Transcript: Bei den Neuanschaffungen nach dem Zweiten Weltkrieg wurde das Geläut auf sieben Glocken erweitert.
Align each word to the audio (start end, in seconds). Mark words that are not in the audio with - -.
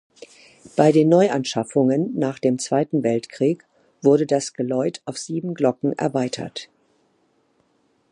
Bei 0.75 0.91
den 0.91 1.09
Neuanschaffungen 1.09 2.17
nach 2.17 2.39
dem 2.39 2.57
Zweiten 2.57 3.03
Weltkrieg 3.03 3.63
wurde 4.01 4.25
das 4.25 4.53
Geläut 4.53 4.99
auf 5.05 5.19
sieben 5.19 5.53
Glocken 5.53 5.93
erweitert. 5.95 6.69